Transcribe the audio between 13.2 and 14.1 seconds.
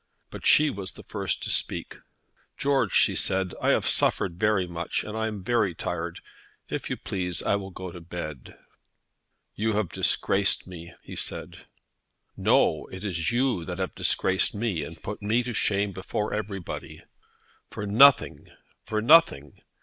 you that have